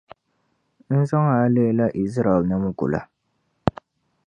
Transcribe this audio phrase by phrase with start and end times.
[0.97, 3.01] n zaŋ a leela Izraɛlnim’ gula.